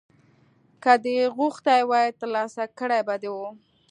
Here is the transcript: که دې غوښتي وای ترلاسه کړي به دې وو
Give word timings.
که 0.83 0.93
دې 1.03 1.17
غوښتي 1.35 1.79
وای 1.89 2.07
ترلاسه 2.19 2.63
کړي 2.79 2.99
به 3.07 3.15
دې 3.21 3.29
وو 3.35 3.49